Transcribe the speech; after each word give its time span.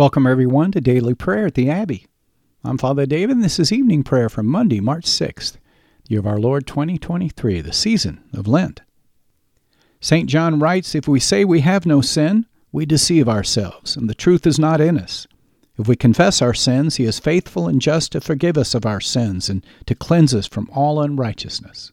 Welcome, 0.00 0.26
everyone, 0.26 0.72
to 0.72 0.80
Daily 0.80 1.12
Prayer 1.12 1.44
at 1.44 1.52
the 1.52 1.68
Abbey. 1.68 2.06
I'm 2.64 2.78
Father 2.78 3.04
David, 3.04 3.36
and 3.36 3.44
this 3.44 3.58
is 3.58 3.70
evening 3.70 4.02
prayer 4.02 4.30
for 4.30 4.42
Monday, 4.42 4.80
March 4.80 5.04
6th, 5.04 5.58
year 6.08 6.20
of 6.20 6.26
our 6.26 6.38
Lord 6.38 6.66
2023, 6.66 7.60
the 7.60 7.70
season 7.74 8.24
of 8.32 8.48
Lent. 8.48 8.80
St. 10.00 10.26
John 10.26 10.58
writes 10.58 10.94
If 10.94 11.06
we 11.06 11.20
say 11.20 11.44
we 11.44 11.60
have 11.60 11.84
no 11.84 12.00
sin, 12.00 12.46
we 12.72 12.86
deceive 12.86 13.28
ourselves, 13.28 13.94
and 13.94 14.08
the 14.08 14.14
truth 14.14 14.46
is 14.46 14.58
not 14.58 14.80
in 14.80 14.96
us. 14.96 15.26
If 15.78 15.86
we 15.86 15.96
confess 15.96 16.40
our 16.40 16.54
sins, 16.54 16.96
he 16.96 17.04
is 17.04 17.20
faithful 17.20 17.68
and 17.68 17.78
just 17.78 18.12
to 18.12 18.22
forgive 18.22 18.56
us 18.56 18.74
of 18.74 18.86
our 18.86 19.02
sins 19.02 19.50
and 19.50 19.62
to 19.84 19.94
cleanse 19.94 20.32
us 20.34 20.46
from 20.46 20.70
all 20.72 21.02
unrighteousness. 21.02 21.92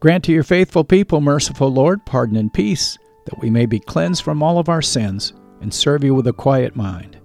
Grant 0.00 0.22
to 0.24 0.32
your 0.32 0.44
faithful 0.44 0.84
people, 0.84 1.20
merciful 1.20 1.72
Lord, 1.72 2.06
pardon 2.06 2.36
and 2.36 2.52
peace, 2.52 2.96
that 3.24 3.38
we 3.40 3.50
may 3.50 3.66
be 3.66 3.80
cleansed 3.80 4.22
from 4.22 4.44
all 4.44 4.58
of 4.58 4.68
our 4.68 4.82
sins 4.82 5.32
and 5.60 5.74
serve 5.74 6.04
you 6.04 6.14
with 6.14 6.28
a 6.28 6.32
quiet 6.32 6.76
mind. 6.76 7.18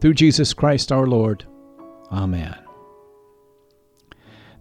Through 0.00 0.14
Jesus 0.14 0.52
Christ 0.52 0.90
our 0.90 1.06
Lord. 1.06 1.44
Amen. 2.10 2.56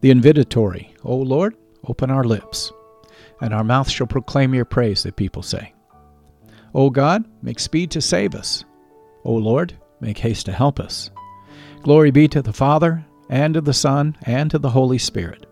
The 0.01 0.11
invitatory, 0.11 0.89
O 1.03 1.15
Lord, 1.15 1.55
open 1.87 2.11
our 2.11 2.23
lips, 2.23 2.71
and 3.41 3.51
our 3.51 3.63
mouth 3.63 3.89
shall 3.89 4.07
proclaim 4.07 4.53
your 4.53 4.65
praise, 4.65 5.01
the 5.01 5.11
people 5.11 5.41
say. 5.41 5.73
O 6.75 6.91
God, 6.91 7.25
make 7.41 7.59
speed 7.59 7.89
to 7.91 8.01
save 8.01 8.35
us. 8.35 8.63
O 9.23 9.33
Lord, 9.33 9.73
make 9.99 10.19
haste 10.19 10.45
to 10.45 10.51
help 10.51 10.79
us. 10.79 11.09
Glory 11.81 12.11
be 12.11 12.27
to 12.27 12.43
the 12.43 12.53
Father, 12.53 13.03
and 13.27 13.55
to 13.55 13.61
the 13.61 13.73
Son, 13.73 14.15
and 14.21 14.51
to 14.51 14.59
the 14.59 14.69
Holy 14.69 14.99
Spirit, 14.99 15.47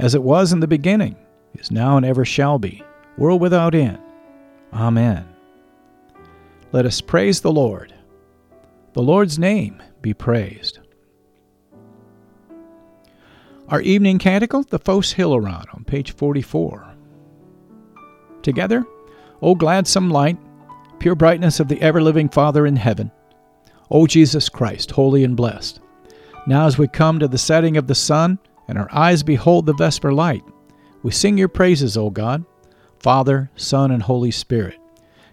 as 0.00 0.16
it 0.16 0.22
was 0.24 0.52
in 0.52 0.58
the 0.58 0.66
beginning 0.66 1.16
is 1.54 1.70
now 1.70 1.96
and 1.96 2.06
ever 2.06 2.24
shall 2.24 2.58
be, 2.58 2.82
world 3.16 3.40
without 3.40 3.74
end. 3.74 3.98
Amen. 4.72 5.26
Let 6.72 6.86
us 6.86 7.00
praise 7.00 7.40
the 7.40 7.52
Lord. 7.52 7.92
The 8.94 9.02
Lord's 9.02 9.38
name 9.38 9.82
be 10.00 10.14
praised. 10.14 10.78
Our 13.68 13.80
evening 13.80 14.18
canticle, 14.18 14.64
the 14.64 14.78
Phos 14.78 15.14
Hilaron, 15.14 15.64
on 15.74 15.84
page 15.84 16.12
44. 16.12 16.94
Together, 18.42 18.84
O 19.40 19.54
gladsome 19.54 20.10
light, 20.10 20.38
pure 20.98 21.14
brightness 21.14 21.60
of 21.60 21.68
the 21.68 21.80
ever 21.80 22.02
living 22.02 22.28
Father 22.28 22.66
in 22.66 22.76
heaven, 22.76 23.10
O 23.90 24.06
Jesus 24.06 24.48
Christ, 24.48 24.90
holy 24.90 25.24
and 25.24 25.36
blessed. 25.36 25.80
Now, 26.46 26.66
as 26.66 26.76
we 26.76 26.88
come 26.88 27.18
to 27.18 27.28
the 27.28 27.38
setting 27.38 27.76
of 27.76 27.86
the 27.86 27.94
sun, 27.94 28.38
and 28.68 28.78
our 28.78 28.88
eyes 28.92 29.22
behold 29.22 29.66
the 29.66 29.74
vesper 29.74 30.12
light, 30.12 30.44
we 31.02 31.10
sing 31.10 31.36
your 31.36 31.48
praises, 31.48 31.96
O 31.96 32.10
God, 32.10 32.44
Father, 32.98 33.50
Son, 33.56 33.90
and 33.90 34.02
Holy 34.02 34.30
Spirit. 34.30 34.78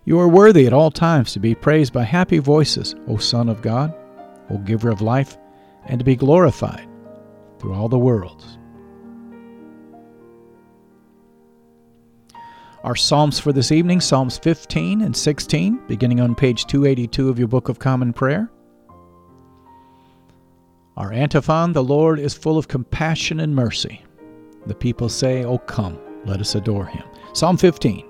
You 0.04 0.20
are 0.20 0.28
worthy 0.28 0.66
at 0.66 0.74
all 0.74 0.90
times 0.90 1.34
to 1.34 1.40
be 1.40 1.54
praised 1.54 1.94
by 1.94 2.04
happy 2.04 2.40
voices, 2.40 2.96
O 3.08 3.18
Son 3.18 3.48
of 3.48 3.62
God, 3.62 3.94
O 4.50 4.58
Giver 4.58 4.90
of 4.90 5.02
life, 5.02 5.38
and 5.86 6.00
to 6.00 6.06
be 6.06 6.16
glorified 6.16 6.88
through 7.60 7.74
all 7.74 7.90
the 7.90 8.00
worlds. 8.00 8.58
Our 12.84 12.96
Psalms 12.96 13.40
for 13.40 13.52
this 13.52 13.72
evening 13.72 14.00
Psalms 14.00 14.38
15 14.38 15.02
and 15.02 15.16
16, 15.16 15.82
beginning 15.88 16.22
on 16.22 16.34
page 16.34 16.66
282 16.66 17.30
of 17.30 17.38
your 17.38 17.50
Book 17.50 17.70
of 17.70 17.78
Common 17.78 18.14
Prayer. 18.14 18.50
Our 20.96 21.12
antiphon 21.12 21.74
The 21.74 21.84
Lord 21.84 22.20
is 22.20 22.34
full 22.34 22.58
of 22.58 22.68
compassion 22.68 23.42
and 23.42 23.54
mercy. 23.54 24.04
The 24.70 24.76
people 24.76 25.10
say, 25.10 25.44
Oh, 25.44 25.58
come, 25.58 25.98
let 26.26 26.40
us 26.40 26.54
adore 26.54 26.86
him. 26.86 27.04
Psalm 27.34 27.58
15 27.58 28.06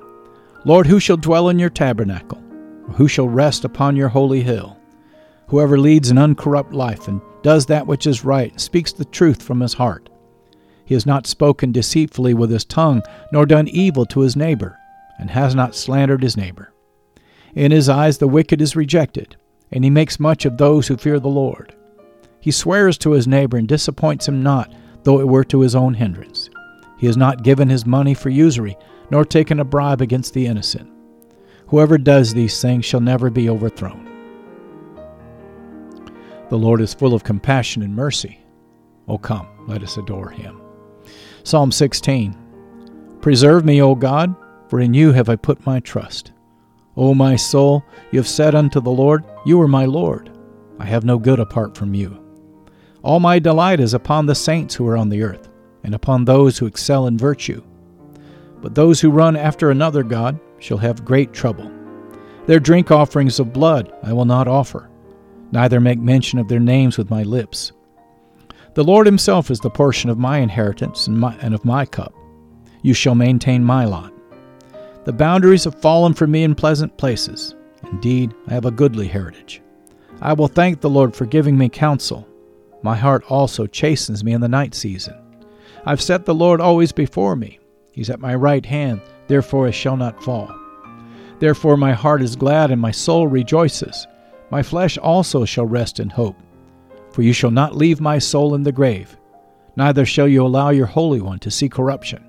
Lord, 0.66 0.86
who 0.86 1.00
shall 1.00 1.16
dwell 1.16 1.48
in 1.48 1.58
your 1.58 1.70
tabernacle? 1.70 2.44
Who 2.96 3.08
shall 3.08 3.30
rest 3.30 3.64
upon 3.64 3.96
your 3.96 4.10
holy 4.10 4.42
hill? 4.42 4.78
Whoever 5.48 5.80
leads 5.80 6.10
an 6.10 6.18
uncorrupt 6.18 6.74
life 6.74 7.08
and 7.08 7.22
does 7.44 7.66
that 7.68 7.88
which 7.88 8.06
is 8.06 8.26
right, 8.26 8.60
speaks 8.60 8.92
the 8.92 9.06
truth 9.06 9.42
from 9.42 9.62
his 9.62 9.74
heart. 9.74 10.10
He 10.84 10.96
has 10.96 11.06
not 11.06 11.28
spoken 11.28 11.72
deceitfully 11.72 12.34
with 12.34 12.52
his 12.52 12.66
tongue, 12.66 13.04
nor 13.32 13.46
done 13.46 13.70
evil 13.70 14.06
to 14.08 14.20
his 14.20 14.36
neighbor, 14.36 14.78
and 15.18 15.30
has 15.30 15.56
not 15.56 15.76
slandered 15.76 16.22
his 16.22 16.36
neighbor. 16.36 16.74
In 17.56 17.72
his 17.72 17.88
eyes 17.88 18.18
the 18.18 18.28
wicked 18.28 18.60
is 18.60 18.76
rejected, 18.76 19.38
and 19.72 19.86
he 19.86 19.90
makes 19.90 20.20
much 20.20 20.44
of 20.44 20.58
those 20.58 20.90
who 20.90 20.98
fear 20.98 21.22
the 21.22 21.30
Lord. 21.30 21.74
He 22.42 22.52
swears 22.52 22.98
to 22.98 23.12
his 23.12 23.30
neighbor 23.30 23.56
and 23.56 23.66
disappoints 23.68 24.28
him 24.28 24.44
not 24.44 24.70
though 25.04 25.20
it 25.20 25.28
were 25.28 25.44
to 25.46 25.62
his 25.62 25.76
own 25.76 25.94
hindrance. 25.96 26.39
He 27.00 27.08
has 27.08 27.18
not 27.18 27.44
given 27.44 27.70
his 27.70 27.86
money 27.86 28.14
for 28.14 28.30
usury, 28.30 28.78
nor 29.10 29.26
taken 29.26 29.60
a 29.60 29.66
bribe 29.66 30.02
against 30.02 30.34
the 30.34 30.46
innocent. 30.46 30.92
Whoever 31.68 31.98
does 31.98 32.34
these 32.34 32.62
things 32.62 32.86
shall 32.86 33.00
never 33.00 33.30
be 33.30 33.50
overthrown. 33.50 34.06
The 36.50 36.58
Lord 36.58 36.82
is 36.82 36.94
full 36.94 37.14
of 37.14 37.24
compassion 37.24 37.84
and 37.84 37.96
mercy. 37.96 38.40
O 39.08 39.18
come, 39.18 39.48
let 39.68 39.82
us 39.82 39.98
adore 39.98 40.30
him. 40.30 40.62
Psalm 41.44 41.72
16 41.72 42.36
Preserve 43.22 43.66
me, 43.66 43.82
O 43.82 43.96
God, 43.96 44.36
for 44.68 44.80
in 44.80 44.94
you 44.94 45.12
have 45.14 45.30
I 45.30 45.36
put 45.36 45.66
my 45.66 45.80
trust. 45.80 46.32
O 46.98 47.14
my 47.14 47.36
soul, 47.36 47.84
you 48.12 48.20
have 48.20 48.28
said 48.28 48.56
unto 48.56 48.82
the 48.82 48.92
Lord, 48.92 49.24
You 49.46 49.62
are 49.62 49.68
my 49.68 49.86
Lord. 49.86 50.32
I 50.80 50.86
have 50.86 51.06
no 51.06 51.18
good 51.18 51.40
apart 51.40 51.78
from 51.78 51.94
you. 51.94 52.24
All 53.04 53.20
my 53.20 53.40
delight 53.40 53.80
is 53.80 53.94
upon 53.94 54.26
the 54.26 54.36
saints 54.36 54.76
who 54.76 54.88
are 54.88 54.98
on 54.98 55.10
the 55.10 55.24
earth, 55.24 55.50
and 55.84 55.96
upon 55.96 56.26
those 56.26 56.58
who 56.58 56.66
excel 56.66 57.08
in 57.08 57.18
virtue. 57.18 57.64
But 58.62 58.76
those 58.76 59.00
who 59.00 59.10
run 59.10 59.36
after 59.36 59.72
another 59.72 60.04
God 60.04 60.40
shall 60.60 60.78
have 60.78 61.06
great 61.06 61.34
trouble. 61.34 61.72
Their 62.46 62.60
drink 62.60 62.92
offerings 62.92 63.40
of 63.40 63.54
blood 63.54 63.94
I 64.04 64.14
will 64.14 64.26
not 64.26 64.48
offer, 64.48 64.90
neither 65.52 65.80
make 65.80 66.00
mention 66.00 66.40
of 66.40 66.48
their 66.48 66.60
names 66.60 66.98
with 66.98 67.10
my 67.10 67.24
lips. 67.24 67.72
The 68.74 68.84
Lord 68.84 69.06
Himself 69.06 69.50
is 69.52 69.60
the 69.60 69.70
portion 69.70 70.10
of 70.10 70.18
my 70.18 70.40
inheritance 70.40 71.08
and, 71.08 71.18
my, 71.18 71.36
and 71.42 71.54
of 71.54 71.66
my 71.66 71.86
cup. 71.86 72.14
You 72.82 72.94
shall 72.94 73.16
maintain 73.16 73.64
my 73.64 73.86
lot. 73.86 74.14
The 75.06 75.14
boundaries 75.14 75.64
have 75.64 75.82
fallen 75.82 76.14
for 76.14 76.28
me 76.28 76.44
in 76.44 76.56
pleasant 76.56 76.98
places. 76.98 77.56
Indeed, 77.92 78.34
I 78.48 78.54
have 78.54 78.66
a 78.66 78.72
goodly 78.72 79.08
heritage. 79.08 79.62
I 80.22 80.34
will 80.34 80.48
thank 80.48 80.82
the 80.82 80.90
Lord 80.90 81.16
for 81.16 81.26
giving 81.26 81.58
me 81.58 81.70
counsel. 81.70 82.28
My 82.84 82.96
heart 82.96 83.24
also 83.30 83.66
chastens 83.68 84.24
me 84.24 84.34
in 84.34 84.42
the 84.42 84.48
night 84.48 84.76
season. 84.76 85.16
I've 85.86 86.02
set 86.02 86.26
the 86.26 86.36
Lord 86.36 86.62
always 86.62 86.92
before 86.92 87.36
me. 87.36 87.60
He's 87.92 88.10
at 88.10 88.20
my 88.20 88.36
right 88.36 88.66
hand, 88.66 89.02
therefore 89.28 89.68
I 89.68 89.72
shall 89.72 89.98
not 89.98 90.24
fall. 90.24 90.54
Therefore 91.40 91.78
my 91.78 91.94
heart 91.94 92.22
is 92.22 92.36
glad 92.36 92.72
and 92.72 92.82
my 92.82 92.92
soul 92.92 93.28
rejoices. 93.28 94.08
My 94.52 94.62
flesh 94.64 94.98
also 94.98 95.46
shall 95.46 95.66
rest 95.66 96.00
in 96.00 96.10
hope. 96.10 96.36
For 97.12 97.22
you 97.22 97.34
shall 97.34 97.52
not 97.52 97.76
leave 97.76 98.00
my 98.00 98.20
soul 98.20 98.56
in 98.56 98.64
the 98.64 98.72
grave, 98.72 99.18
neither 99.76 100.06
shall 100.06 100.28
you 100.28 100.46
allow 100.46 100.70
your 100.70 100.86
Holy 100.86 101.22
One 101.22 101.40
to 101.40 101.52
see 101.52 101.70
corruption. 101.70 102.24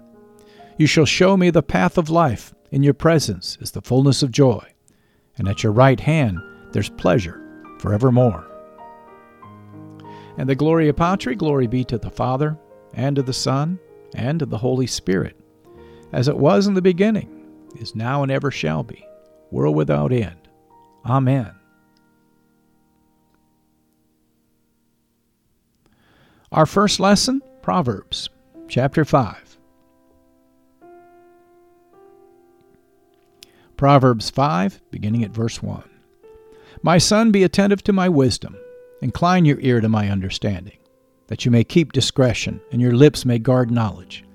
You 0.79 0.87
shall 0.87 1.05
show 1.05 1.37
me 1.37 1.51
the 1.51 1.63
path 1.63 1.99
of 1.99 2.09
life. 2.09 2.55
In 2.71 2.83
your 2.83 2.95
presence 2.95 3.59
is 3.61 3.73
the 3.73 3.83
fullness 3.83 4.23
of 4.23 4.31
joy, 4.31 4.65
and 5.37 5.49
at 5.49 5.63
your 5.63 5.73
right 5.73 5.99
hand 5.99 6.39
there's 6.73 6.89
pleasure 6.89 7.43
forevermore. 7.81 8.47
And 10.39 10.49
the 10.49 10.55
Gloria 10.55 10.95
Patri, 10.95 11.35
glory 11.35 11.67
be 11.67 11.85
to 11.85 11.99
the 11.99 12.11
Father, 12.11 12.57
and 12.95 13.17
to 13.17 13.23
the 13.23 13.33
Son, 13.33 13.79
and 14.15 14.39
to 14.41 14.47
the 14.47 14.59
Holy 14.59 14.87
Spirit, 14.87 15.39
as 16.13 16.29
it 16.29 16.37
was 16.37 16.67
in 16.67 16.75
the 16.75 16.83
beginning, 16.83 17.47
is 17.79 17.95
now, 17.95 18.23
and 18.23 18.33
ever 18.33 18.51
shall 18.51 18.83
be, 18.83 19.07
world 19.51 19.77
without 19.77 20.13
end. 20.13 20.49
Amen. 21.07 21.53
Our 26.53 26.67
first 26.67 26.99
lesson, 26.99 27.43
Proverbs, 27.63 28.29
chapter 28.67 29.05
5. 29.05 29.57
Proverbs 33.77 34.29
5, 34.31 34.83
beginning 34.91 35.23
at 35.23 35.31
verse 35.31 35.63
1. 35.63 35.89
My 36.83 36.99
son, 36.99 37.31
be 37.31 37.45
attentive 37.45 37.85
to 37.85 37.93
my 37.93 38.09
wisdom, 38.09 38.57
incline 39.01 39.45
your 39.45 39.61
ear 39.61 39.81
to 39.81 39.89
my 39.89 40.09
understanding, 40.09 40.77
that 41.31 41.47
you 41.47 41.51
may 41.51 41.65
keep 41.65 41.93
discretion, 41.93 42.61
and 42.71 42.83
your 42.83 42.93
lips 42.93 43.25
may 43.25 43.39
guard 43.39 43.71
knowledge. 43.71 44.27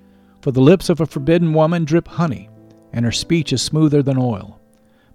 For 0.42 0.52
the 0.52 0.62
lips 0.62 0.90
of 0.90 1.00
a 1.00 1.06
forbidden 1.06 1.54
woman 1.54 1.86
drip 1.86 2.08
honey, 2.08 2.50
and 2.92 3.06
her 3.06 3.12
speech 3.12 3.54
is 3.54 3.62
smoother 3.62 4.02
than 4.02 4.18
oil. 4.18 4.60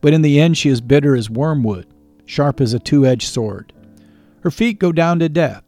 But 0.01 0.13
in 0.13 0.23
the 0.23 0.39
end 0.39 0.57
she 0.57 0.71
is 0.71 0.81
bitter 0.81 1.17
as 1.17 1.29
wormwood, 1.29 1.89
sharp 2.25 2.61
as 2.61 2.73
a 2.73 2.79
two 2.79 3.05
edged 3.05 3.27
sword. 3.27 3.73
Her 4.43 4.53
feet 4.53 4.79
go 4.79 4.93
down 4.93 5.19
to 5.19 5.29
death 5.29 5.65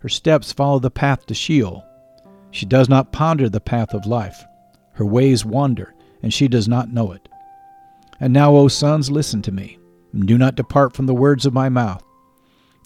her 0.00 0.08
steps 0.08 0.52
follow 0.52 0.78
the 0.78 0.90
path 0.90 1.26
to 1.26 1.34
Sheol. 1.34 1.84
She 2.50 2.66
does 2.66 2.88
not 2.88 3.12
ponder 3.12 3.48
the 3.48 3.60
path 3.60 3.94
of 3.94 4.06
life. 4.06 4.44
Her 4.94 5.04
ways 5.04 5.44
wander, 5.44 5.94
and 6.22 6.32
she 6.32 6.48
does 6.48 6.66
not 6.66 6.92
know 6.92 7.12
it. 7.12 7.28
And 8.18 8.32
now, 8.32 8.54
O 8.54 8.68
sons, 8.68 9.10
listen 9.10 9.42
to 9.42 9.52
me, 9.52 9.78
and 10.12 10.26
do 10.26 10.36
not 10.36 10.54
depart 10.54 10.94
from 10.94 11.06
the 11.06 11.14
words 11.14 11.46
of 11.46 11.52
my 11.52 11.68
mouth. 11.68 12.02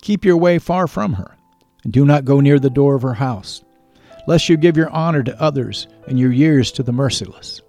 Keep 0.03 0.25
your 0.25 0.37
way 0.37 0.59
far 0.59 0.87
from 0.87 1.15
her, 1.15 1.37
and 1.85 1.93
do 1.93 2.05
not 2.05 2.25
go 2.25 2.41
near 2.41 2.59
the 2.59 2.71
door 2.71 2.95
of 2.95 3.03
her 3.03 3.15
house, 3.15 3.63
lest 4.27 4.49
you 4.49 4.57
give 4.57 4.77
your 4.77 4.91
honor 4.91 5.23
to 5.23 5.41
others 5.41 5.87
and 6.09 6.19
your 6.19 6.33
years 6.33 6.73
to 6.73 6.83
the 6.83 6.93
merciless. 6.93 7.61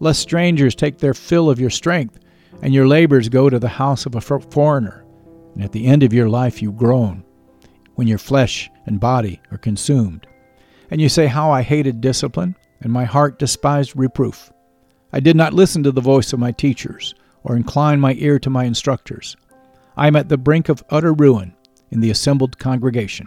Lest 0.00 0.20
strangers 0.20 0.74
take 0.74 0.98
their 0.98 1.14
fill 1.14 1.50
of 1.50 1.60
your 1.60 1.70
strength, 1.70 2.18
and 2.62 2.72
your 2.72 2.86
labors 2.86 3.28
go 3.28 3.50
to 3.50 3.58
the 3.58 3.68
house 3.68 4.06
of 4.06 4.14
a 4.14 4.20
foreigner, 4.20 5.04
and 5.54 5.64
at 5.64 5.72
the 5.72 5.86
end 5.86 6.02
of 6.02 6.12
your 6.12 6.28
life 6.28 6.62
you 6.62 6.72
groan 6.72 7.24
when 7.96 8.06
your 8.06 8.18
flesh 8.18 8.70
and 8.86 9.00
body 9.00 9.40
are 9.50 9.58
consumed. 9.58 10.26
And 10.90 11.00
you 11.00 11.08
say, 11.08 11.26
How 11.26 11.50
I 11.50 11.62
hated 11.62 12.00
discipline, 12.00 12.54
and 12.80 12.92
my 12.92 13.04
heart 13.04 13.40
despised 13.40 13.96
reproof. 13.96 14.52
I 15.12 15.20
did 15.20 15.36
not 15.36 15.52
listen 15.52 15.82
to 15.82 15.90
the 15.90 16.00
voice 16.00 16.32
of 16.32 16.38
my 16.38 16.52
teachers, 16.52 17.14
or 17.42 17.56
incline 17.56 17.98
my 17.98 18.14
ear 18.14 18.38
to 18.38 18.50
my 18.50 18.64
instructors. 18.64 19.36
I 19.96 20.06
am 20.06 20.16
at 20.16 20.28
the 20.28 20.38
brink 20.38 20.68
of 20.68 20.84
utter 20.90 21.12
ruin 21.12 21.54
in 21.90 22.00
the 22.00 22.10
assembled 22.10 22.58
congregation. 22.58 23.26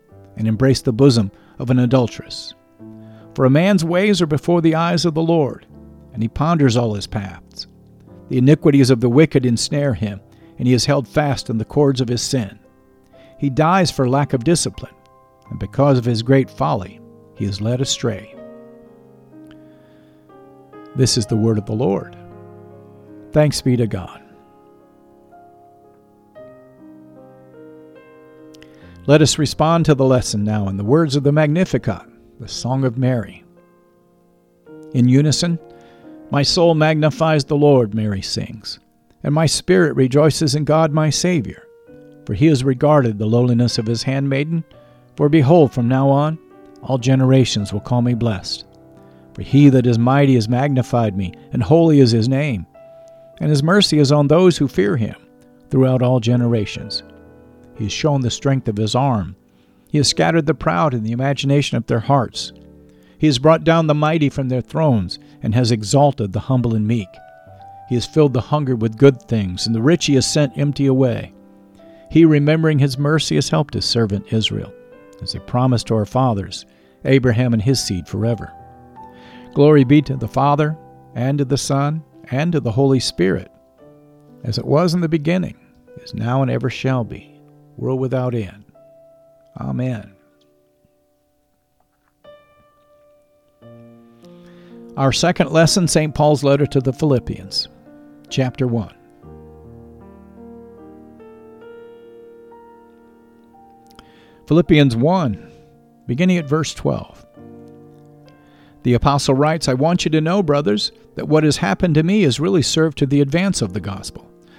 and 0.37 0.47
embrace 0.47 0.81
the 0.81 0.93
bosom 0.93 1.31
of 1.59 1.69
an 1.69 1.79
adulteress? 1.79 2.53
For 3.35 3.45
a 3.45 3.49
man's 3.49 3.85
ways 3.85 4.21
are 4.21 4.27
before 4.27 4.61
the 4.61 4.75
eyes 4.75 5.05
of 5.05 5.13
the 5.13 5.21
Lord, 5.21 5.65
and 6.13 6.21
he 6.21 6.27
ponders 6.27 6.75
all 6.75 6.93
his 6.93 7.07
paths. 7.07 7.67
The 8.29 8.37
iniquities 8.37 8.89
of 8.89 9.01
the 9.01 9.09
wicked 9.09 9.45
ensnare 9.45 9.93
him, 9.93 10.21
and 10.57 10.67
he 10.67 10.73
is 10.73 10.85
held 10.85 11.07
fast 11.07 11.49
in 11.49 11.57
the 11.57 11.65
cords 11.65 12.01
of 12.01 12.07
his 12.07 12.21
sin. 12.21 12.59
He 13.39 13.49
dies 13.49 13.89
for 13.89 14.09
lack 14.09 14.33
of 14.33 14.43
discipline, 14.43 14.93
and 15.49 15.59
because 15.59 15.97
of 15.97 16.05
his 16.05 16.21
great 16.21 16.49
folly, 16.49 16.99
he 17.35 17.45
is 17.45 17.61
led 17.61 17.81
astray. 17.81 18.35
This 20.95 21.17
is 21.17 21.25
the 21.25 21.37
word 21.37 21.57
of 21.57 21.65
the 21.65 21.73
Lord. 21.73 22.17
Thanks 23.31 23.61
be 23.61 23.77
to 23.77 23.87
God. 23.87 24.21
Let 29.07 29.21
us 29.21 29.39
respond 29.39 29.85
to 29.85 29.95
the 29.95 30.05
lesson 30.05 30.43
now 30.43 30.67
in 30.69 30.77
the 30.77 30.83
words 30.83 31.15
of 31.15 31.23
the 31.23 31.31
Magnificat, 31.31 32.03
the 32.39 32.47
Song 32.47 32.83
of 32.83 32.97
Mary. 32.97 33.43
In 34.93 35.07
unison, 35.07 35.59
My 36.29 36.43
soul 36.43 36.75
magnifies 36.75 37.45
the 37.45 37.57
Lord, 37.57 37.93
Mary 37.93 38.21
sings, 38.21 38.79
and 39.23 39.33
my 39.33 39.45
spirit 39.45 39.95
rejoices 39.95 40.55
in 40.55 40.65
God 40.65 40.91
my 40.91 41.09
Savior 41.09 41.67
for 42.25 42.33
he 42.33 42.47
has 42.47 42.63
regarded 42.63 43.17
the 43.17 43.25
lowliness 43.25 43.77
of 43.77 43.85
his 43.85 44.03
handmaiden. 44.03 44.63
For 45.15 45.29
behold, 45.29 45.73
from 45.73 45.87
now 45.87 46.09
on, 46.09 46.39
all 46.81 46.97
generations 46.97 47.73
will 47.73 47.79
call 47.79 48.01
me 48.01 48.13
blessed. 48.13 48.65
For 49.33 49.41
he 49.41 49.69
that 49.69 49.87
is 49.87 49.99
mighty 49.99 50.35
has 50.35 50.49
magnified 50.49 51.15
me, 51.15 51.33
and 51.53 51.63
holy 51.63 51.99
is 51.99 52.11
his 52.11 52.27
name. 52.29 52.65
And 53.39 53.49
his 53.49 53.63
mercy 53.63 53.99
is 53.99 54.11
on 54.11 54.27
those 54.27 54.57
who 54.57 54.67
fear 54.67 54.97
him 54.97 55.15
throughout 55.69 56.01
all 56.01 56.19
generations. 56.19 57.03
He 57.81 57.85
has 57.85 57.93
shown 57.93 58.21
the 58.21 58.29
strength 58.29 58.67
of 58.67 58.77
his 58.77 58.93
arm. 58.93 59.35
He 59.89 59.97
has 59.97 60.07
scattered 60.07 60.45
the 60.45 60.53
proud 60.53 60.93
in 60.93 61.01
the 61.01 61.13
imagination 61.13 61.77
of 61.77 61.87
their 61.87 62.01
hearts. 62.01 62.53
He 63.17 63.25
has 63.25 63.39
brought 63.39 63.63
down 63.63 63.87
the 63.87 63.95
mighty 63.95 64.29
from 64.29 64.49
their 64.49 64.61
thrones, 64.61 65.17
and 65.41 65.55
has 65.55 65.71
exalted 65.71 66.31
the 66.31 66.41
humble 66.41 66.75
and 66.75 66.87
meek. 66.87 67.07
He 67.89 67.95
has 67.95 68.05
filled 68.05 68.33
the 68.33 68.41
hungry 68.41 68.75
with 68.75 68.99
good 68.99 69.19
things, 69.23 69.65
and 69.65 69.73
the 69.73 69.81
rich 69.81 70.05
he 70.05 70.13
has 70.13 70.31
sent 70.31 70.59
empty 70.59 70.85
away. 70.85 71.33
He, 72.11 72.23
remembering 72.23 72.77
his 72.77 72.99
mercy, 72.99 73.33
has 73.33 73.49
helped 73.49 73.73
his 73.73 73.85
servant 73.85 74.31
Israel, 74.31 74.71
as 75.23 75.33
he 75.33 75.39
promised 75.39 75.87
to 75.87 75.95
our 75.95 76.05
fathers, 76.05 76.67
Abraham 77.05 77.51
and 77.51 77.63
his 77.63 77.83
seed 77.83 78.07
forever. 78.07 78.53
Glory 79.55 79.85
be 79.85 80.03
to 80.03 80.15
the 80.15 80.27
Father, 80.27 80.77
and 81.15 81.39
to 81.39 81.45
the 81.45 81.57
Son, 81.57 82.03
and 82.29 82.51
to 82.51 82.59
the 82.59 82.73
Holy 82.73 82.99
Spirit, 82.99 83.51
as 84.43 84.59
it 84.59 84.65
was 84.65 84.93
in 84.93 85.01
the 85.01 85.09
beginning, 85.09 85.57
is 86.03 86.13
now, 86.13 86.43
and 86.43 86.51
ever 86.51 86.69
shall 86.69 87.03
be, 87.03 87.30
world 87.77 87.99
without 87.99 88.35
end. 88.35 88.65
Amen. 89.59 90.13
Our 94.97 95.11
second 95.11 95.51
lesson, 95.51 95.87
St. 95.87 96.13
Paul's 96.13 96.43
letter 96.43 96.65
to 96.67 96.81
the 96.81 96.93
Philippians, 96.93 97.69
chapter 98.29 98.67
1. 98.67 98.93
Philippians 104.47 104.95
1, 104.97 105.51
beginning 106.07 106.37
at 106.37 106.45
verse 106.45 106.73
12. 106.73 107.25
The 108.83 108.93
apostle 108.95 109.35
writes, 109.35 109.67
I 109.67 109.75
want 109.75 110.05
you 110.05 110.11
to 110.11 110.21
know, 110.21 110.41
brothers, 110.41 110.91
that 111.15 111.27
what 111.27 111.43
has 111.43 111.57
happened 111.57 111.95
to 111.95 112.03
me 112.03 112.23
has 112.23 112.39
really 112.39 112.61
served 112.61 112.97
to 112.97 113.05
the 113.05 113.21
advance 113.21 113.61
of 113.61 113.73
the 113.73 113.79
gospel, 113.79 114.29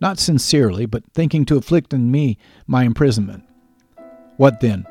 not 0.00 0.18
sincerely, 0.18 0.86
but 0.86 1.04
thinking 1.12 1.44
to 1.46 1.56
afflict 1.56 1.92
in 1.92 2.10
me 2.10 2.38
my 2.66 2.84
imprisonment. 2.84 3.44
What 4.36 4.60
then? 4.60 4.86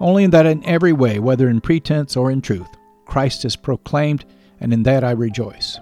Only 0.00 0.26
that 0.26 0.46
in 0.46 0.64
every 0.64 0.92
way, 0.92 1.18
whether 1.18 1.48
in 1.48 1.60
pretense 1.60 2.16
or 2.16 2.30
in 2.30 2.40
truth, 2.40 2.68
Christ 3.06 3.44
is 3.44 3.56
proclaimed, 3.56 4.24
and 4.60 4.72
in 4.72 4.82
that 4.84 5.04
I 5.04 5.12
rejoice. 5.12 5.78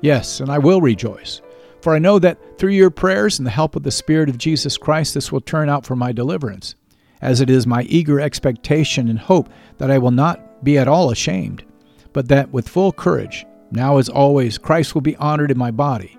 Yes, 0.00 0.40
and 0.40 0.50
I 0.50 0.58
will 0.58 0.80
rejoice, 0.80 1.40
For 1.80 1.94
I 1.94 1.98
know 1.98 2.18
that 2.18 2.58
through 2.58 2.72
your 2.72 2.90
prayers 2.90 3.38
and 3.38 3.46
the 3.46 3.50
help 3.50 3.74
of 3.74 3.82
the 3.82 3.90
Spirit 3.90 4.28
of 4.28 4.38
Jesus 4.38 4.76
Christ, 4.76 5.14
this 5.14 5.32
will 5.32 5.40
turn 5.40 5.68
out 5.68 5.86
for 5.86 5.96
my 5.96 6.12
deliverance, 6.12 6.74
as 7.22 7.40
it 7.40 7.50
is 7.50 7.66
my 7.66 7.82
eager 7.84 8.20
expectation 8.20 9.08
and 9.08 9.18
hope 9.18 9.48
that 9.78 9.90
I 9.90 9.98
will 9.98 10.10
not 10.10 10.62
be 10.62 10.78
at 10.78 10.88
all 10.88 11.10
ashamed, 11.10 11.64
but 12.12 12.28
that 12.28 12.52
with 12.52 12.68
full 12.68 12.92
courage, 12.92 13.46
now 13.70 13.98
as 13.98 14.08
always, 14.08 14.58
Christ 14.58 14.94
will 14.94 15.02
be 15.02 15.16
honored 15.16 15.50
in 15.50 15.58
my 15.58 15.70
body, 15.70 16.18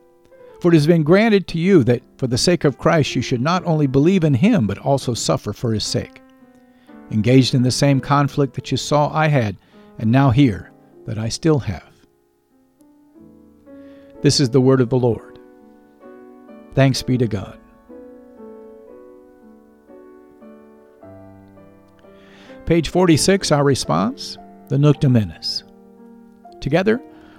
For 0.61 0.69
it 0.69 0.75
has 0.75 0.85
been 0.85 1.01
granted 1.01 1.47
to 1.47 1.57
you 1.57 1.83
that 1.85 2.03
for 2.17 2.27
the 2.27 2.37
sake 2.37 2.65
of 2.65 2.77
Christ 2.77 3.15
you 3.15 3.23
should 3.23 3.41
not 3.41 3.65
only 3.65 3.87
believe 3.87 4.23
in 4.23 4.35
him, 4.35 4.67
but 4.67 4.77
also 4.77 5.15
suffer 5.15 5.53
for 5.53 5.73
his 5.73 5.83
sake. 5.83 6.21
Engaged 7.09 7.55
in 7.55 7.63
the 7.63 7.71
same 7.71 7.99
conflict 7.99 8.53
that 8.53 8.69
you 8.69 8.77
saw 8.77 9.11
I 9.11 9.27
had, 9.27 9.57
and 9.97 10.11
now 10.11 10.29
hear 10.29 10.71
that 11.07 11.17
I 11.17 11.29
still 11.29 11.57
have. 11.57 11.91
This 14.21 14.39
is 14.39 14.51
the 14.51 14.61
word 14.61 14.81
of 14.81 14.89
the 14.89 14.99
Lord. 14.99 15.39
Thanks 16.75 17.01
be 17.01 17.17
to 17.17 17.27
God. 17.27 17.57
Page 22.67 22.89
46, 22.89 23.51
our 23.51 23.63
response, 23.63 24.37
the 24.69 24.77
Nunc. 24.77 25.01
Together, 26.61 27.01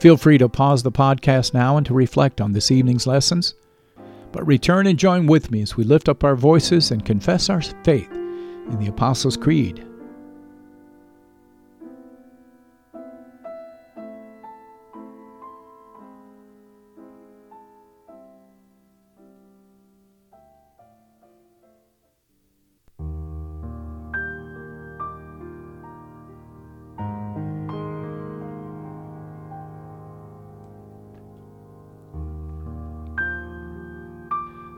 Feel 0.00 0.16
free 0.16 0.38
to 0.38 0.48
pause 0.48 0.82
the 0.82 0.92
podcast 0.92 1.54
now 1.54 1.76
and 1.76 1.86
to 1.86 1.94
reflect 1.94 2.40
on 2.40 2.52
this 2.52 2.70
evening's 2.70 3.06
lessons. 3.06 3.54
But 4.30 4.46
return 4.46 4.86
and 4.86 4.98
join 4.98 5.26
with 5.26 5.50
me 5.50 5.62
as 5.62 5.76
we 5.76 5.84
lift 5.84 6.08
up 6.08 6.22
our 6.22 6.36
voices 6.36 6.90
and 6.90 7.04
confess 7.04 7.48
our 7.48 7.62
faith 7.62 8.10
in 8.10 8.78
the 8.78 8.88
Apostles' 8.88 9.36
Creed. 9.36 9.86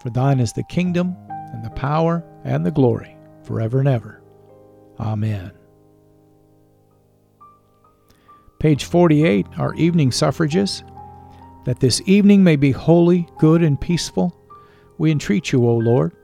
For 0.00 0.10
thine 0.10 0.40
is 0.40 0.52
the 0.52 0.62
kingdom, 0.62 1.14
and 1.52 1.64
the 1.64 1.70
power, 1.70 2.24
and 2.44 2.64
the 2.64 2.70
glory, 2.70 3.16
forever 3.44 3.80
and 3.80 3.88
ever. 3.88 4.22
Amen. 4.98 5.52
Page 8.58 8.84
48, 8.84 9.46
our 9.58 9.74
evening 9.74 10.10
suffrages. 10.10 10.82
That 11.66 11.80
this 11.80 12.00
evening 12.06 12.42
may 12.42 12.56
be 12.56 12.70
holy, 12.70 13.28
good, 13.38 13.62
and 13.62 13.78
peaceful, 13.78 14.34
we 14.96 15.10
entreat 15.10 15.52
you, 15.52 15.66
O 15.66 15.76
Lord. 15.76 16.14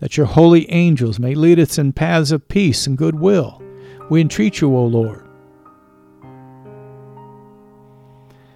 That 0.00 0.18
your 0.18 0.26
holy 0.26 0.70
angels 0.70 1.18
may 1.18 1.34
lead 1.34 1.58
us 1.58 1.78
in 1.78 1.94
paths 1.94 2.32
of 2.32 2.48
peace 2.48 2.86
and 2.86 2.98
goodwill, 2.98 3.62
we 4.10 4.20
entreat 4.20 4.60
you, 4.60 4.76
O 4.76 4.84
Lord. 4.84 5.23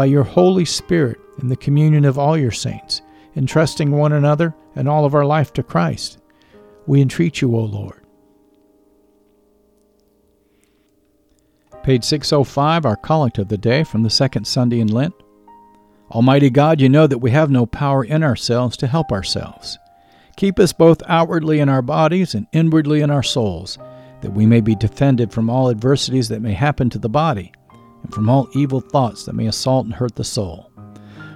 by 0.00 0.06
your 0.06 0.24
Holy 0.24 0.64
Spirit 0.64 1.20
in 1.42 1.48
the 1.48 1.56
communion 1.56 2.06
of 2.06 2.18
all 2.18 2.34
your 2.34 2.50
saints, 2.50 3.02
entrusting 3.36 3.90
one 3.90 4.14
another 4.14 4.54
and 4.74 4.88
all 4.88 5.04
of 5.04 5.14
our 5.14 5.26
life 5.26 5.52
to 5.52 5.62
Christ. 5.62 6.16
We 6.86 7.02
entreat 7.02 7.42
you, 7.42 7.54
O 7.54 7.60
Lord. 7.60 8.02
Page 11.82 12.02
605, 12.02 12.86
our 12.86 12.96
collect 12.96 13.36
of 13.36 13.48
the 13.48 13.58
day 13.58 13.84
from 13.84 14.02
the 14.02 14.08
second 14.08 14.46
Sunday 14.46 14.80
in 14.80 14.88
Lent. 14.88 15.12
Almighty 16.10 16.48
God, 16.48 16.80
you 16.80 16.88
know 16.88 17.06
that 17.06 17.18
we 17.18 17.32
have 17.32 17.50
no 17.50 17.66
power 17.66 18.02
in 18.02 18.22
ourselves 18.22 18.78
to 18.78 18.86
help 18.86 19.12
ourselves. 19.12 19.78
Keep 20.38 20.58
us 20.58 20.72
both 20.72 21.02
outwardly 21.08 21.60
in 21.60 21.68
our 21.68 21.82
bodies 21.82 22.34
and 22.34 22.46
inwardly 22.54 23.02
in 23.02 23.10
our 23.10 23.22
souls, 23.22 23.76
that 24.22 24.32
we 24.32 24.46
may 24.46 24.62
be 24.62 24.74
defended 24.74 25.30
from 25.30 25.50
all 25.50 25.68
adversities 25.68 26.30
that 26.30 26.40
may 26.40 26.54
happen 26.54 26.88
to 26.88 26.98
the 26.98 27.10
body, 27.10 27.52
and 28.02 28.14
from 28.14 28.28
all 28.28 28.48
evil 28.54 28.80
thoughts 28.80 29.24
that 29.24 29.34
may 29.34 29.46
assault 29.46 29.86
and 29.86 29.94
hurt 29.94 30.14
the 30.14 30.24
soul. 30.24 30.70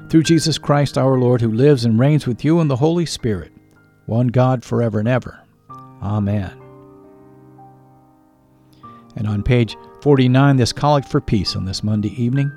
Through 0.08 0.22
Jesus 0.22 0.58
Christ 0.58 0.98
our 0.98 1.18
Lord, 1.18 1.40
who 1.40 1.50
lives 1.50 1.84
and 1.84 1.98
reigns 1.98 2.26
with 2.26 2.44
you 2.44 2.60
in 2.60 2.68
the 2.68 2.76
Holy 2.76 3.06
Spirit, 3.06 3.52
one 4.06 4.28
God 4.28 4.64
forever 4.64 4.98
and 4.98 5.08
ever. 5.08 5.40
Amen. 6.02 6.60
And 9.16 9.26
on 9.26 9.42
page 9.42 9.76
49, 10.02 10.56
this 10.56 10.72
collect 10.72 11.08
for 11.08 11.20
peace 11.20 11.56
on 11.56 11.64
this 11.64 11.82
Monday 11.82 12.12
evening. 12.20 12.50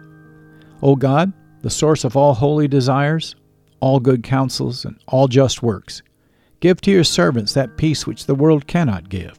O 0.81 0.95
God, 0.95 1.31
the 1.61 1.69
source 1.69 2.03
of 2.03 2.15
all 2.15 2.33
holy 2.33 2.67
desires, 2.67 3.35
all 3.79 3.99
good 3.99 4.23
counsels, 4.23 4.85
and 4.85 4.99
all 5.07 5.27
just 5.27 5.63
works. 5.63 6.01
Give 6.59 6.79
to 6.81 6.91
your 6.91 7.03
servants 7.03 7.53
that 7.53 7.77
peace 7.77 8.05
which 8.05 8.25
the 8.25 8.35
world 8.35 8.67
cannot 8.67 9.09
give, 9.09 9.37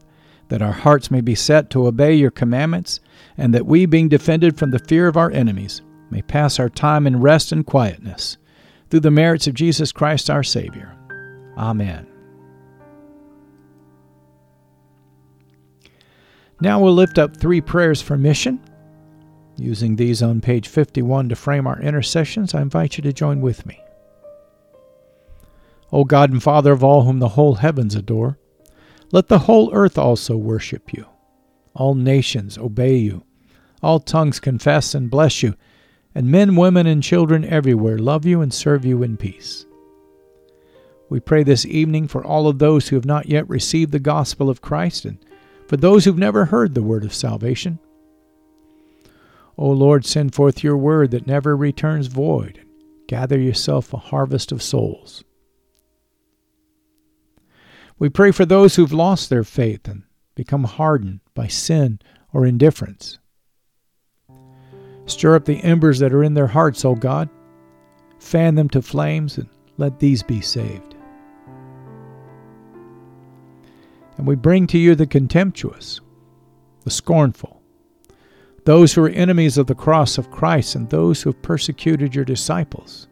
that 0.49 0.63
our 0.63 0.73
hearts 0.73 1.11
may 1.11 1.21
be 1.21 1.35
set 1.35 1.71
to 1.71 1.87
obey 1.87 2.15
your 2.15 2.31
commandments, 2.31 3.01
and 3.37 3.55
that 3.55 3.67
we, 3.67 3.87
being 3.87 4.09
defended 4.09 4.59
from 4.59 4.71
the 4.71 4.79
fear 4.79 5.07
of 5.09 5.17
our 5.17 5.31
enemies, 5.31 5.83
may 6.11 6.23
pass 6.23 6.59
our 6.59 6.69
time 6.69 7.07
in 7.07 7.21
rest 7.21 7.53
and 7.53 7.67
quietness, 7.67 8.39
through 8.91 9.01
the 9.01 9.11
merits 9.11 9.47
of 9.47 9.55
Jesus 9.55 9.93
Christ 9.93 10.31
our 10.31 10.43
Savior. 10.43 10.97
Amen. 11.57 12.07
Now 16.61 16.81
we'll 16.81 16.95
lift 16.95 17.19
up 17.19 17.37
three 17.37 17.61
prayers 17.61 18.03
for 18.03 18.17
mission 18.17 18.61
Using 19.59 19.97
these 19.97 20.23
on 20.23 20.41
page 20.41 20.69
51 20.69 21.31
to 21.31 21.37
frame 21.37 21.67
our 21.67 21.81
intercessions, 21.81 22.55
I 22.55 22.63
invite 22.63 22.97
you 22.97 23.03
to 23.03 23.13
join 23.13 23.41
with 23.41 23.67
me. 23.67 23.81
O 25.91 26.05
God 26.05 26.31
and 26.31 26.41
Father 26.41 26.71
of 26.71 26.85
all 26.85 27.03
whom 27.03 27.19
the 27.19 27.31
whole 27.31 27.57
heavens 27.57 27.97
adore, 27.97 28.39
let 29.11 29.29
the 29.29 29.41
whole 29.41 29.73
earth 29.73 29.99
also 29.99 30.37
worship 30.37 30.93
you. 30.93 31.07
All 31.75 31.95
nations 31.95 32.59
obey 32.59 32.97
you. 32.97 33.25
All 33.83 34.01
tongues 34.01 34.41
confess 34.41 34.95
and 34.95 35.11
bless 35.11 35.43
you, 35.43 35.55
and 36.15 36.31
men, 36.31 36.57
women, 36.57 36.87
and 36.87 37.03
children 37.03 37.45
everywhere 37.45 37.99
love 37.99 38.27
you 38.27 38.41
and 38.41 38.53
serve 38.53 38.85
you 38.85 39.03
in 39.03 39.17
peace. 39.17 39.67
We 41.09 41.21
pray 41.21 41.43
this 41.43 41.65
evening 41.65 42.09
for 42.09 42.25
all 42.25 42.49
of 42.49 42.59
those 42.59 42.89
who 42.89 42.97
have 42.97 43.07
not 43.07 43.27
yet 43.27 43.49
received 43.49 43.93
the 43.93 43.99
gospel 43.99 44.51
of 44.51 44.61
Christ 44.61 45.05
and 45.05 45.19
for 45.67 45.77
those 45.77 46.05
who've 46.05 46.19
never 46.19 46.47
heard 46.47 46.75
the 46.75 46.83
word 46.83 47.05
of 47.05 47.15
salvation. 47.15 47.79
O 49.57 49.71
Lord, 49.71 50.05
send 50.05 50.35
forth 50.35 50.63
your 50.63 50.77
word 50.77 51.11
that 51.13 51.27
never 51.27 51.57
returns 51.57 52.09
void. 52.09 52.59
and 52.59 52.69
Gather 53.07 53.39
yourself 53.39 53.93
a 53.93 53.99
harvest 53.99 54.53
of 54.53 54.63
souls. 54.63 55.25
We 57.99 58.09
pray 58.09 58.31
for 58.31 58.47
those 58.47 58.77
who've 58.77 58.93
lost 58.93 59.29
their 59.29 59.45
faith 59.45 59.89
and 59.89 60.05
become 60.35 60.65
hardened 60.65 61.21
by 61.35 61.49
sin 61.49 61.99
or 62.33 62.47
indifference. 62.47 63.19
Stir 65.07 65.35
up 65.35 65.47
the 65.47 65.63
embers 65.65 65.99
that 65.99 66.13
are 66.13 66.23
in 66.23 66.35
their 66.35 66.47
hearts, 66.47 66.85
O 66.85 66.95
God. 66.95 67.29
Fan 68.21 68.55
them 68.55 68.69
to 68.71 68.83
flames 68.83 69.39
and 69.39 69.49
let 69.79 69.99
these 69.99 70.23
be 70.23 70.41
saved. 70.41 70.95
And 74.17 74.27
we 74.27 74.35
bring 74.35 74.67
to 74.69 74.79
you 74.79 74.95
the 74.95 75.07
contemptuous, 75.07 76.01
the 76.85 76.91
scornful, 76.91 77.63
those 78.65 78.93
who 78.93 79.05
are 79.05 79.09
enemies 79.09 79.57
of 79.57 79.67
the 79.67 79.75
cross 79.75 80.19
of 80.19 80.31
Christ 80.31 80.75
and 80.75 80.91
those 80.91 81.23
who 81.23 81.31
have 81.31 81.43
persecuted 81.43 82.15
your 82.15 82.25
disciples. 82.25 83.09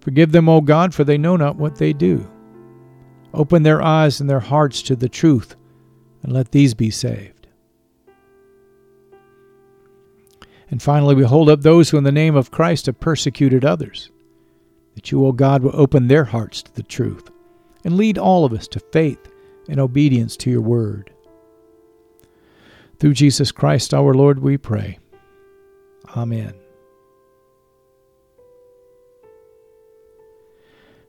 Forgive 0.00 0.32
them, 0.32 0.48
O 0.48 0.60
God, 0.60 0.94
for 0.94 1.04
they 1.04 1.18
know 1.18 1.36
not 1.36 1.56
what 1.56 1.76
they 1.76 1.92
do. 1.92 2.28
Open 3.36 3.62
their 3.62 3.82
eyes 3.82 4.20
and 4.20 4.28
their 4.28 4.40
hearts 4.40 4.80
to 4.82 4.96
the 4.96 5.10
truth, 5.10 5.54
and 6.22 6.32
let 6.32 6.50
these 6.50 6.72
be 6.74 6.90
saved. 6.90 7.46
And 10.70 10.82
finally, 10.82 11.14
we 11.14 11.22
hold 11.22 11.48
up 11.48 11.60
those 11.60 11.90
who, 11.90 11.98
in 11.98 12.04
the 12.04 12.10
name 12.10 12.34
of 12.34 12.50
Christ, 12.50 12.86
have 12.86 12.98
persecuted 12.98 13.64
others, 13.64 14.10
that 14.94 15.12
you, 15.12 15.24
O 15.24 15.32
God, 15.32 15.62
will 15.62 15.78
open 15.78 16.08
their 16.08 16.24
hearts 16.24 16.62
to 16.62 16.74
the 16.74 16.82
truth 16.82 17.30
and 17.84 17.96
lead 17.96 18.18
all 18.18 18.44
of 18.44 18.52
us 18.52 18.66
to 18.68 18.80
faith 18.80 19.30
and 19.68 19.78
obedience 19.78 20.36
to 20.38 20.50
your 20.50 20.62
word. 20.62 21.12
Through 22.98 23.14
Jesus 23.14 23.52
Christ 23.52 23.92
our 23.92 24.14
Lord, 24.14 24.38
we 24.38 24.56
pray. 24.56 24.98
Amen. 26.16 26.54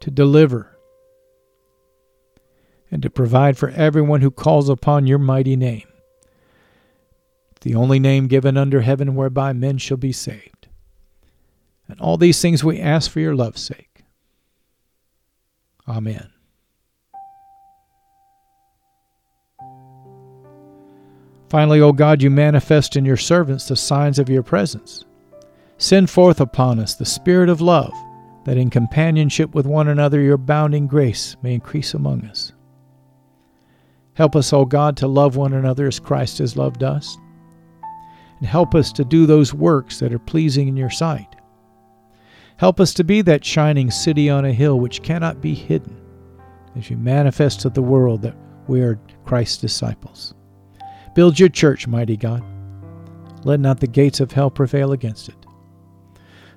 to 0.00 0.10
deliver, 0.10 0.76
and 2.90 3.02
to 3.02 3.10
provide 3.10 3.56
for 3.56 3.70
everyone 3.70 4.20
who 4.20 4.30
calls 4.30 4.68
upon 4.68 5.06
your 5.06 5.18
mighty 5.18 5.56
name, 5.56 5.86
the 7.60 7.74
only 7.74 7.98
name 8.00 8.26
given 8.26 8.56
under 8.56 8.80
heaven 8.80 9.14
whereby 9.14 9.52
men 9.52 9.78
shall 9.78 9.96
be 9.96 10.12
saved. 10.12 10.68
And 11.88 12.00
all 12.00 12.16
these 12.16 12.40
things 12.40 12.64
we 12.64 12.80
ask 12.80 13.10
for 13.10 13.20
your 13.20 13.34
love's 13.34 13.62
sake. 13.62 14.04
Amen. 15.88 16.30
Finally, 21.48 21.80
O 21.80 21.92
God, 21.92 22.22
you 22.22 22.30
manifest 22.30 22.94
in 22.94 23.04
your 23.04 23.16
servants 23.16 23.66
the 23.66 23.74
signs 23.74 24.20
of 24.20 24.28
your 24.28 24.44
presence. 24.44 25.04
Send 25.78 26.08
forth 26.08 26.40
upon 26.40 26.78
us 26.78 26.94
the 26.94 27.04
Spirit 27.04 27.48
of 27.48 27.60
love, 27.60 27.92
that 28.44 28.56
in 28.56 28.70
companionship 28.70 29.54
with 29.54 29.66
one 29.66 29.88
another 29.88 30.20
your 30.20 30.38
bounding 30.38 30.86
grace 30.86 31.36
may 31.42 31.54
increase 31.54 31.94
among 31.94 32.24
us. 32.24 32.52
Help 34.14 34.36
us, 34.36 34.52
O 34.52 34.64
God, 34.64 34.96
to 34.98 35.06
love 35.06 35.36
one 35.36 35.52
another 35.52 35.86
as 35.86 36.00
Christ 36.00 36.38
has 36.38 36.56
loved 36.56 36.82
us. 36.82 37.16
And 38.38 38.46
help 38.46 38.74
us 38.74 38.92
to 38.92 39.04
do 39.04 39.26
those 39.26 39.54
works 39.54 39.98
that 40.00 40.12
are 40.12 40.18
pleasing 40.18 40.68
in 40.68 40.76
your 40.76 40.90
sight. 40.90 41.36
Help 42.56 42.80
us 42.80 42.92
to 42.94 43.04
be 43.04 43.22
that 43.22 43.44
shining 43.44 43.90
city 43.90 44.28
on 44.28 44.44
a 44.44 44.52
hill 44.52 44.78
which 44.78 45.02
cannot 45.02 45.40
be 45.40 45.54
hidden, 45.54 45.98
as 46.76 46.90
you 46.90 46.96
manifest 46.96 47.60
to 47.60 47.70
the 47.70 47.82
world 47.82 48.20
that 48.22 48.36
we 48.66 48.82
are 48.82 49.00
Christ's 49.24 49.58
disciples. 49.58 50.34
Build 51.14 51.38
your 51.38 51.48
church, 51.48 51.86
mighty 51.86 52.16
God. 52.16 52.44
Let 53.44 53.60
not 53.60 53.80
the 53.80 53.86
gates 53.86 54.20
of 54.20 54.32
hell 54.32 54.50
prevail 54.50 54.92
against 54.92 55.28
it. 55.28 55.46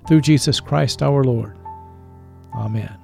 Through 0.06 0.20
Jesus 0.20 0.60
Christ 0.60 1.02
our 1.02 1.24
Lord. 1.24 1.56
Amen. 2.54 2.98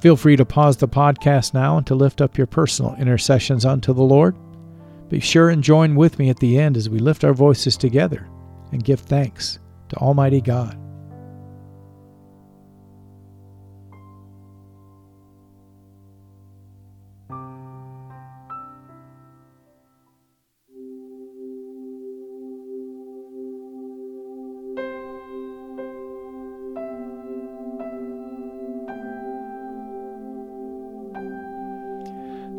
Feel 0.00 0.16
free 0.16 0.34
to 0.34 0.44
pause 0.44 0.76
the 0.78 0.88
podcast 0.88 1.54
now 1.54 1.76
and 1.78 1.86
to 1.86 1.94
lift 1.94 2.20
up 2.20 2.36
your 2.36 2.48
personal 2.48 2.96
intercessions 2.96 3.64
unto 3.64 3.92
the 3.92 4.02
Lord. 4.02 4.36
Be 5.08 5.20
sure 5.20 5.48
and 5.48 5.62
join 5.62 5.94
with 5.94 6.18
me 6.18 6.28
at 6.28 6.40
the 6.40 6.58
end 6.58 6.76
as 6.76 6.90
we 6.90 6.98
lift 6.98 7.22
our 7.22 7.34
voices 7.34 7.76
together 7.76 8.26
and 8.72 8.82
give 8.82 8.98
thanks 8.98 9.60
to 9.90 9.96
Almighty 9.96 10.40
God. 10.40 10.81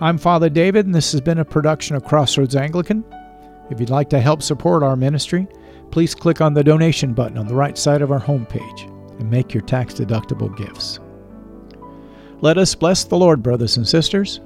I'm 0.00 0.18
Father 0.18 0.48
David, 0.48 0.86
and 0.86 0.94
this 0.94 1.12
has 1.12 1.20
been 1.20 1.38
a 1.38 1.44
production 1.44 1.96
of 1.96 2.04
Crossroads 2.04 2.56
Anglican. 2.56 3.04
If 3.70 3.80
you'd 3.80 3.90
like 3.90 4.10
to 4.10 4.20
help 4.20 4.42
support 4.42 4.82
our 4.82 4.96
ministry, 4.96 5.46
please 5.90 6.14
click 6.14 6.40
on 6.40 6.54
the 6.54 6.64
donation 6.64 7.14
button 7.14 7.38
on 7.38 7.46
the 7.46 7.54
right 7.54 7.78
side 7.78 8.02
of 8.02 8.10
our 8.10 8.20
homepage 8.20 8.90
and 9.20 9.30
make 9.30 9.54
your 9.54 9.62
tax 9.62 9.94
deductible 9.94 10.54
gifts. 10.56 10.98
Let 12.40 12.58
us 12.58 12.74
bless 12.74 13.04
the 13.04 13.16
Lord, 13.16 13.42
brothers 13.42 13.76
and 13.76 13.86
sisters. 13.86 14.40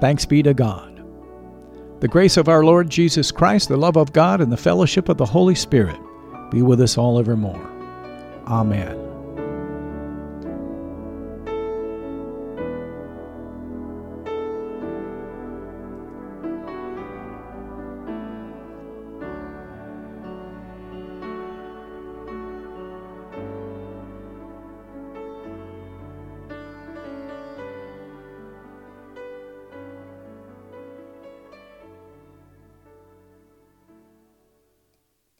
Thanks 0.00 0.26
be 0.26 0.42
to 0.42 0.52
God. 0.52 1.02
The 2.00 2.08
grace 2.08 2.36
of 2.36 2.48
our 2.48 2.64
Lord 2.64 2.90
Jesus 2.90 3.30
Christ, 3.30 3.68
the 3.68 3.76
love 3.76 3.96
of 3.96 4.12
God, 4.12 4.40
and 4.40 4.52
the 4.52 4.56
fellowship 4.56 5.08
of 5.08 5.16
the 5.16 5.24
Holy 5.24 5.54
Spirit 5.54 5.96
be 6.50 6.60
with 6.60 6.80
us 6.80 6.98
all 6.98 7.18
evermore. 7.18 7.70
Amen. 8.46 9.13